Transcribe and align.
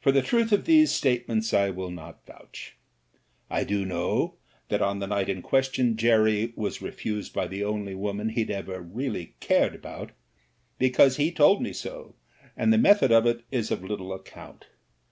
For 0.00 0.12
the 0.12 0.22
truth 0.22 0.50
of 0.50 0.64
these 0.64 0.90
statements 0.90 1.52
I 1.52 1.68
will 1.68 1.90
not 1.90 2.24
vouch. 2.26 2.74
I 3.50 3.64
do 3.64 3.84
know 3.84 4.36
that 4.70 4.80
on 4.80 4.98
the 4.98 5.06
night 5.06 5.28
in 5.28 5.42
question 5.42 5.98
Jerry 5.98 6.54
was 6.56 6.80
re 6.80 6.90
fused 6.90 7.34
by 7.34 7.46
the 7.46 7.62
only 7.62 7.94
woman 7.94 8.30
he'd 8.30 8.50
ever 8.50 8.80
really 8.80 9.34
cared 9.40 9.74
about, 9.74 10.12
because 10.78 11.18
he 11.18 11.30
told 11.30 11.60
me 11.60 11.74
so, 11.74 12.14
and 12.56 12.72
the 12.72 12.78
method 12.78 13.12
of 13.12 13.26
it 13.26 13.44
is 13.50 13.70
of 13.70 13.84
little 13.84 14.14
account. 14.14 14.68